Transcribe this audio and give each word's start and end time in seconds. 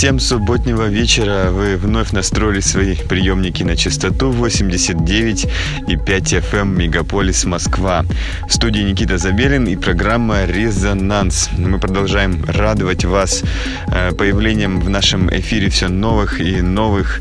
всем 0.00 0.18
субботнего 0.18 0.88
вечера. 0.88 1.50
Вы 1.50 1.76
вновь 1.76 2.12
настроили 2.12 2.60
свои 2.60 2.96
приемники 2.96 3.62
на 3.62 3.76
частоту 3.76 4.30
89 4.30 5.46
и 5.88 5.96
5 5.96 6.32
FM 6.32 6.74
Мегаполис 6.74 7.44
Москва. 7.44 8.06
В 8.48 8.50
студии 8.50 8.80
Никита 8.80 9.18
Забелин 9.18 9.66
и 9.66 9.76
программа 9.76 10.46
«Резонанс». 10.46 11.50
Мы 11.58 11.78
продолжаем 11.78 12.42
радовать 12.46 13.04
вас 13.04 13.42
э, 13.88 14.12
появлением 14.12 14.80
в 14.80 14.88
нашем 14.88 15.28
эфире 15.38 15.68
все 15.68 15.88
новых 15.88 16.40
и 16.40 16.62
новых 16.62 17.20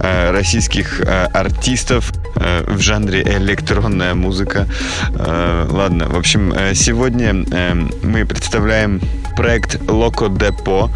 э, 0.00 0.32
российских 0.32 1.00
э, 1.02 1.26
артистов 1.26 2.12
в 2.34 2.80
жанре 2.80 3.22
электронная 3.22 4.14
музыка. 4.14 4.68
Ладно, 5.08 6.06
в 6.06 6.18
общем, 6.18 6.52
сегодня 6.74 7.32
мы 8.02 8.26
представляем 8.26 9.00
проект 9.36 9.78
Локо 9.88 10.28
Депо 10.28 10.90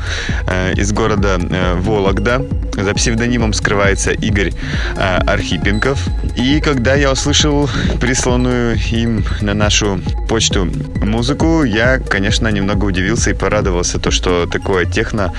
из 0.74 0.92
города 0.92 1.38
Вологда. 1.77 2.44
За 2.72 2.94
псевдонимом 2.94 3.52
скрывается 3.52 4.12
Игорь 4.12 4.52
Архипенков. 4.96 6.02
И 6.36 6.61
когда 6.61 6.94
я 6.94 7.12
услышал 7.12 7.68
присланную 8.00 8.77
им 8.90 9.24
на 9.42 9.55
нашу 9.55 10.01
почту 10.28 10.68
музыку, 11.02 11.64
я, 11.64 11.98
конечно, 11.98 12.48
немного 12.48 12.86
удивился 12.86 13.30
и 13.30 13.34
порадовался, 13.34 13.98
то, 13.98 14.11
что 14.11 14.46
такое 14.46 14.86
техно 14.86 15.33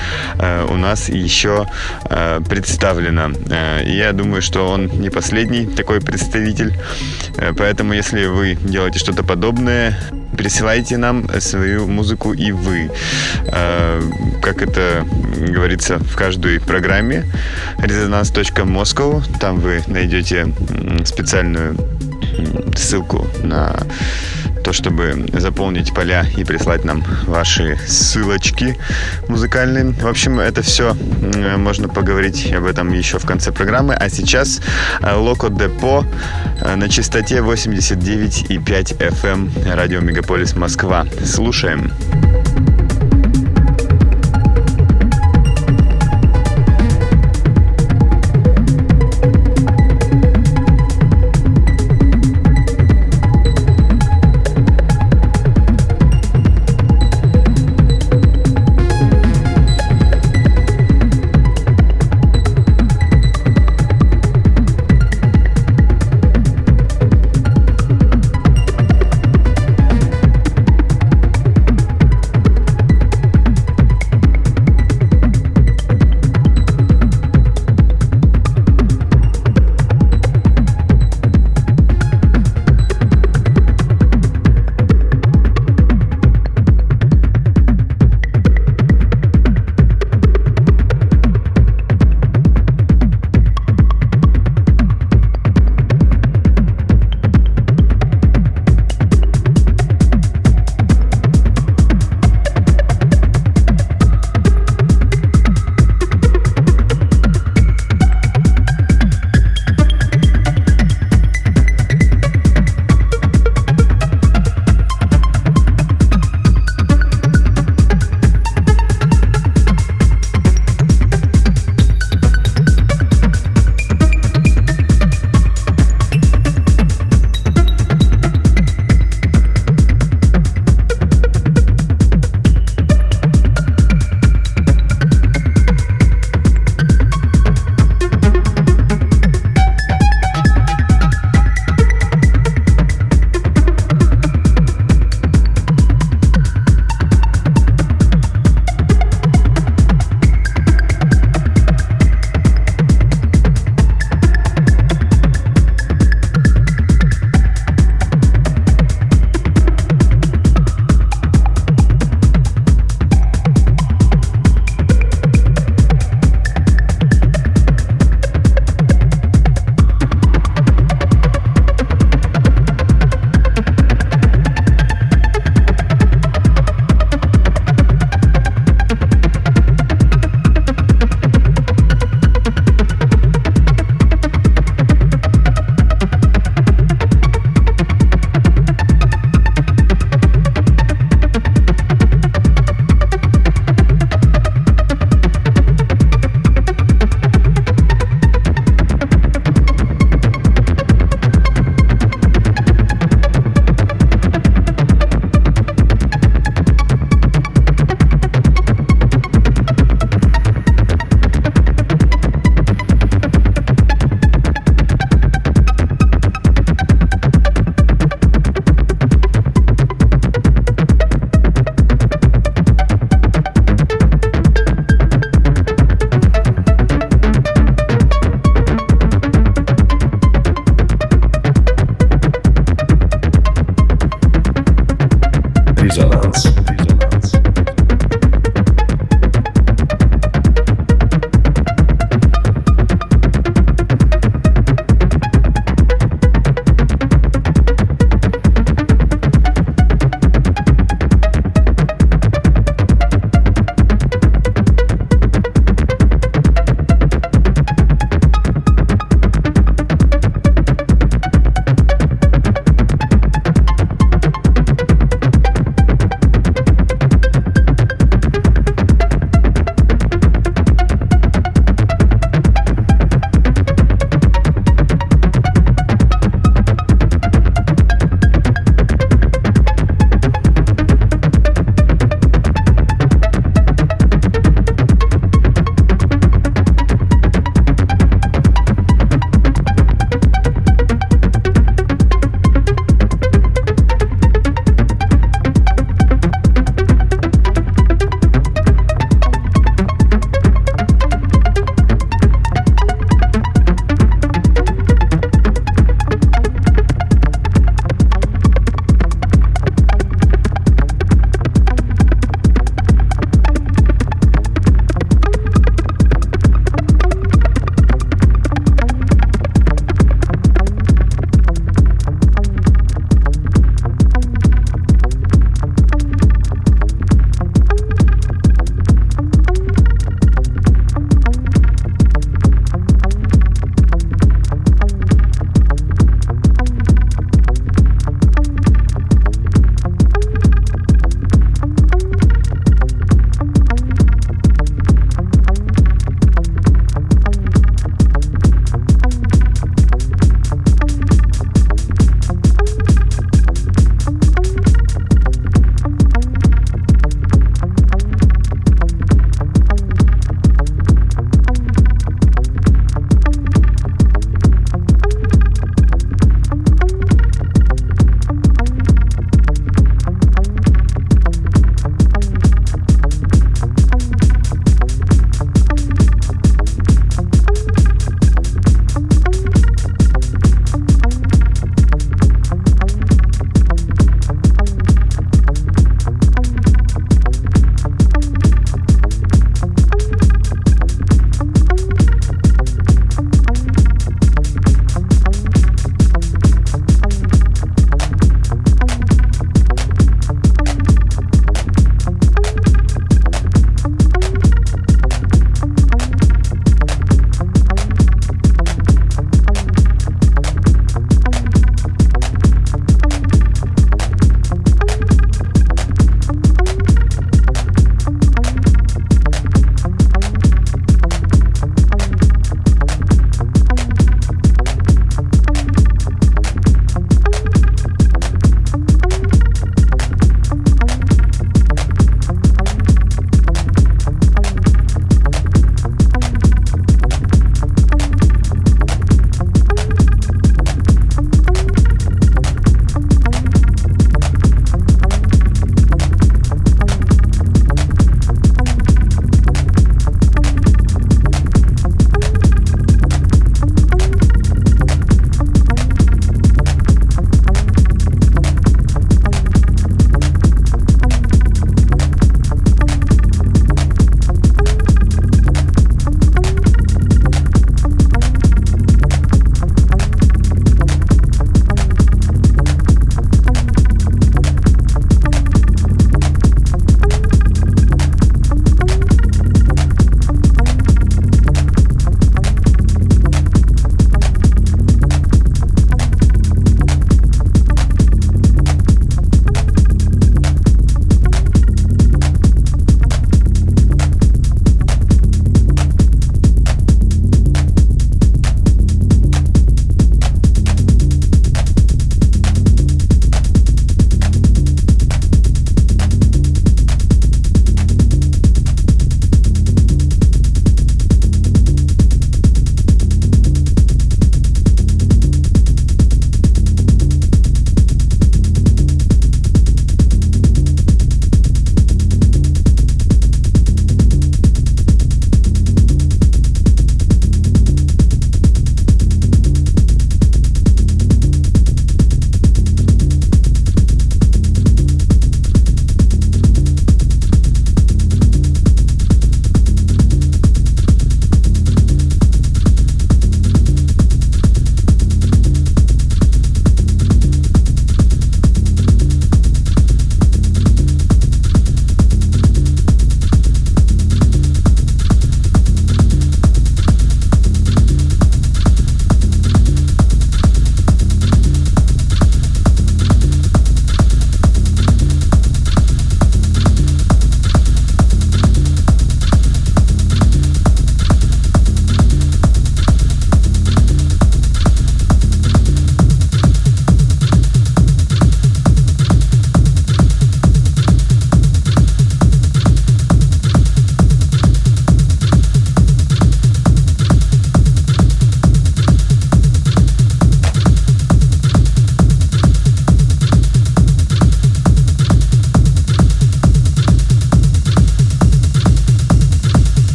у 0.70 0.76
нас 0.76 1.10
еще 1.10 1.68
представлено. 2.48 3.32
Я 3.84 4.12
думаю, 4.12 4.42
что 4.42 4.70
он 4.70 4.88
не 4.88 5.10
последний 5.10 5.66
такой 5.66 6.00
представитель. 6.02 6.78
Поэтому, 7.58 7.94
если 7.94 8.26
вы 8.28 8.56
делаете 8.56 9.00
что-то 9.00 9.24
подобное, 9.24 9.98
присылайте 10.38 10.98
нам 10.98 11.28
свою 11.40 11.88
музыку 11.88 12.34
и 12.34 12.52
вы. 12.52 12.92
Э, 13.48 14.02
как 14.42 14.62
это 14.62 15.06
говорится 15.48 16.00
в 16.00 16.16
каждой 16.16 16.60
программе 16.60 17.26
резонанс.москов. 17.78 19.26
Там 19.40 19.60
вы 19.60 19.84
найдете 19.88 20.54
специальную 21.06 21.76
ссылку 22.76 23.28
на 23.44 23.76
то, 24.64 24.74
чтобы 24.74 25.26
заполнить 25.34 25.94
поля 25.94 26.26
и 26.38 26.44
прислать 26.44 26.86
нам 26.86 27.04
ваши 27.26 27.78
ссылочки 27.88 28.78
музыкальные. 29.28 29.92
В 29.92 30.08
общем, 30.08 30.40
это 30.40 30.62
все 30.62 30.96
можно 31.58 31.88
поговорить 31.88 32.52
об 32.54 32.66
этом 32.66 32.92
еще 32.92 33.20
в 33.20 33.26
конце 33.26 33.52
программы. 33.52 33.94
А 33.94 34.10
сейчас 34.10 34.62
Локо 35.02 35.50
Депо 35.50 36.06
э, 36.62 36.76
на 36.76 36.90
частоте 36.90 37.38
89,5 37.38 38.98
FM 38.98 39.74
радио 39.76 40.00
Мегаполис 40.00 40.56
Москва. 40.56 41.06
Слушаем. 41.26 41.92
Слушаем. 41.92 42.91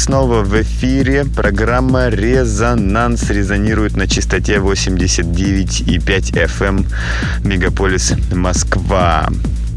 Снова 0.00 0.42
в 0.42 0.60
эфире. 0.62 1.26
Программа 1.26 2.08
«Резонанс» 2.08 3.28
резонирует 3.28 3.96
на 3.96 4.08
частоте 4.08 4.54
89,5 4.56 6.46
FM 6.46 6.86
Мегаполис 7.44 8.14
Москва. 8.32 9.28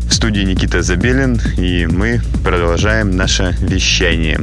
В 0.08 0.14
студии 0.14 0.42
Никита 0.44 0.82
Забелин, 0.82 1.42
и 1.58 1.86
мы 1.88 2.22
продолжаем 2.42 3.12
наше 3.12 3.58
вещание. 3.60 4.40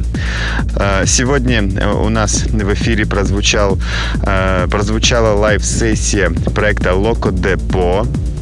А, 0.75 1.05
сегодня 1.07 1.63
у 1.95 2.09
нас 2.09 2.43
в 2.43 2.73
эфире 2.73 3.07
прозвучал, 3.07 3.79
а, 4.23 4.67
прозвучала 4.67 5.35
лайв-сессия 5.35 6.29
проекта 6.53 6.91
Depot 6.91 8.07
Э, 8.07 8.40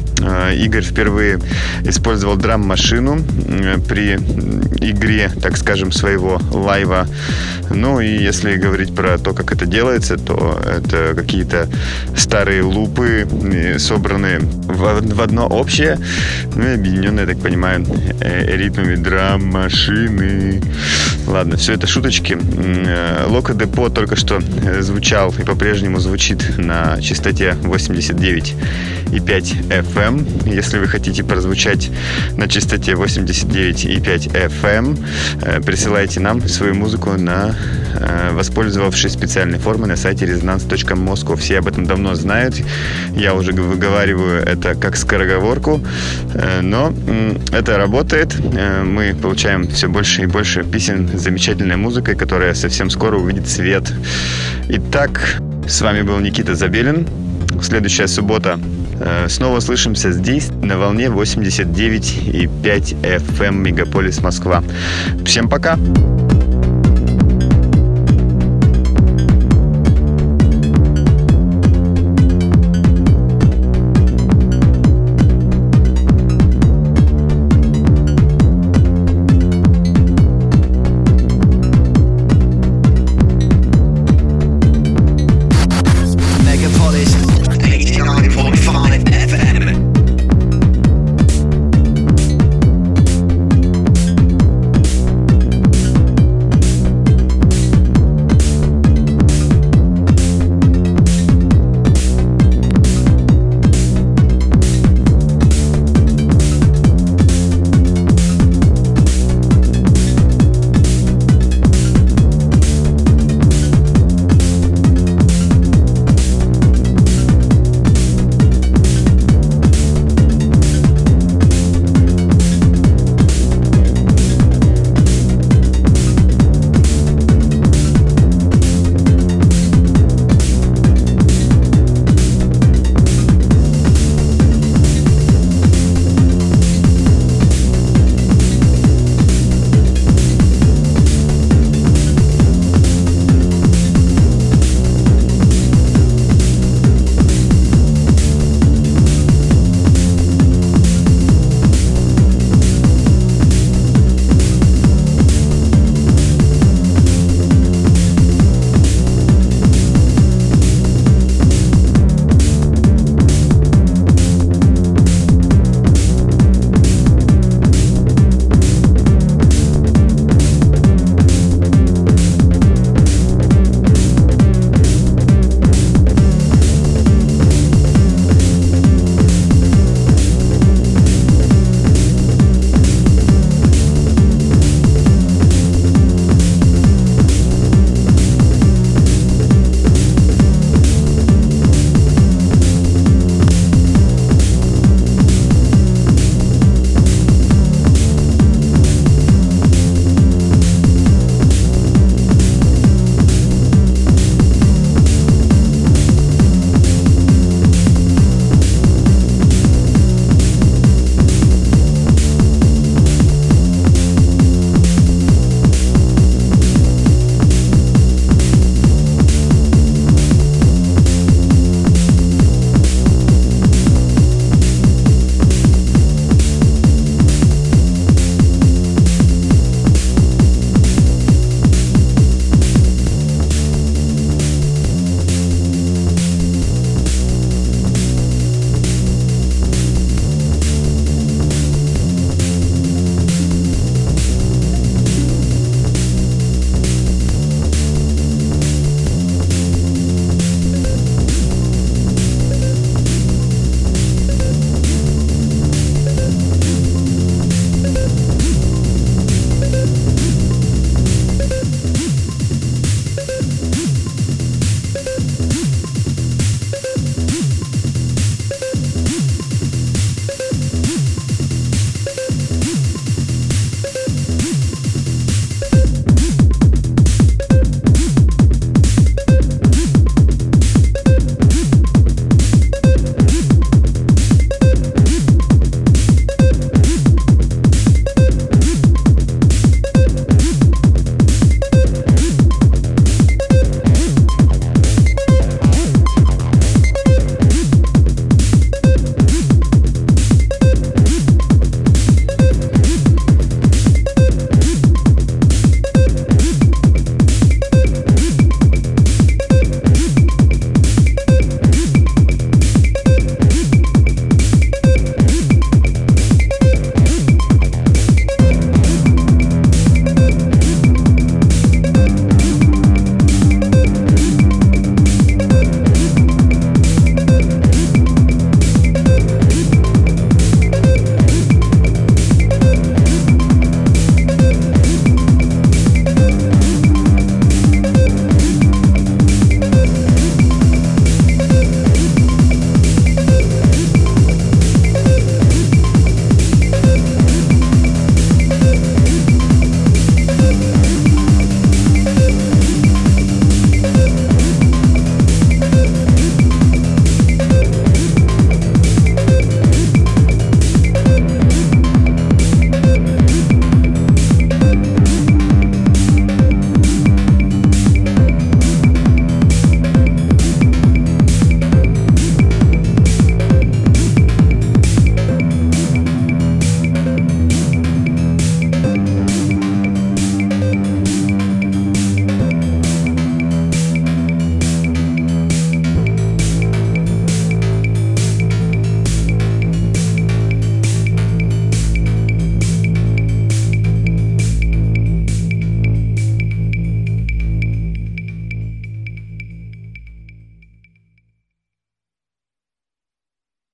Игорь 0.54 0.84
впервые 0.84 1.38
использовал 1.84 2.36
драм-машину 2.36 3.20
при 3.88 4.18
игре, 4.80 5.30
так 5.42 5.56
скажем, 5.56 5.92
своего 5.92 6.40
лайва. 6.52 7.06
Ну 7.70 8.00
и 8.00 8.08
если 8.08 8.56
говорить 8.56 8.94
про 8.94 9.18
то, 9.18 9.32
как 9.32 9.52
это 9.52 9.66
делается, 9.66 10.16
то 10.16 10.60
это 10.64 11.14
какие-то 11.14 11.68
старые 12.16 12.62
лупы, 12.62 13.28
собранные 13.78 14.40
в, 14.40 15.22
одно 15.22 15.46
общее, 15.46 15.98
ну 16.56 16.66
и 16.66 16.74
объединенные, 16.74 17.26
так 17.26 17.38
понимаю, 17.38 17.86
э, 18.20 18.56
ритмами 18.56 18.96
драм-машины. 18.96 20.60
Ладно, 21.26 21.56
все 21.56 21.74
это 21.74 21.86
шуточки. 21.86 22.36
Э, 22.40 23.26
Лока 23.28 23.54
Депо 23.54 23.88
только 23.88 24.16
что 24.16 24.40
звучал 24.80 25.32
и 25.38 25.44
по-прежнему 25.44 26.00
звучит 26.00 26.58
на 26.58 27.00
частоте 27.00 27.56
89,5 27.62 29.68
FM. 29.68 30.09
FM. 30.10 30.54
Если 30.54 30.78
вы 30.78 30.86
хотите 30.88 31.22
прозвучать 31.24 31.90
на 32.36 32.48
частоте 32.48 32.92
89,5 32.92 34.32
FM, 34.32 34.98
э, 35.42 35.60
присылайте 35.60 36.20
нам 36.20 36.46
свою 36.48 36.74
музыку 36.74 37.12
на 37.12 37.54
э, 37.94 38.30
воспользовавшись 38.32 39.12
специальной 39.12 39.58
формой 39.58 39.88
на 39.88 39.96
сайте 39.96 40.26
resonance.moscow. 40.26 41.36
Все 41.36 41.58
об 41.58 41.68
этом 41.68 41.86
давно 41.86 42.14
знают. 42.14 42.54
Я 43.14 43.34
уже 43.34 43.52
выговариваю 43.52 44.42
это 44.42 44.74
как 44.74 44.96
скороговорку, 44.96 45.80
э, 46.34 46.60
но 46.60 46.92
это 47.52 47.76
работает. 47.78 48.36
Мы 48.84 49.14
получаем 49.14 49.68
все 49.68 49.88
больше 49.88 50.22
и 50.22 50.26
больше 50.26 50.64
песен 50.64 51.08
с 51.08 51.22
замечательной 51.22 51.76
музыкой, 51.76 52.14
которая 52.14 52.54
совсем 52.54 52.90
скоро 52.90 53.16
увидит 53.16 53.48
свет. 53.48 53.92
Итак, 54.68 55.40
с 55.68 55.80
вами 55.80 56.02
был 56.02 56.18
Никита 56.18 56.54
Забелин. 56.54 57.06
Следующая 57.62 58.08
суббота 58.08 58.58
снова 59.28 59.60
слышимся 59.60 60.12
здесь, 60.12 60.48
на 60.62 60.78
волне 60.78 61.06
89,5 61.06 63.00
FM 63.02 63.52
Мегаполис 63.52 64.20
Москва. 64.22 64.62
Всем 65.24 65.48
пока! 65.48 65.76
Пока. 65.76 66.39